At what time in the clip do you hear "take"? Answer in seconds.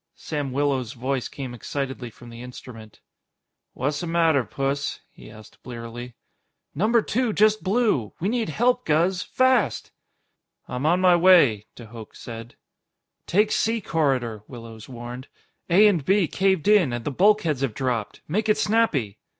13.27-13.51